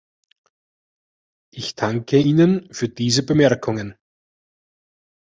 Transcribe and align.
Ich 1.53 1.75
danke 1.75 2.17
Ihnen 2.17 2.73
für 2.73 2.89
diese 2.89 3.21
Bemerkungen. 3.21 3.99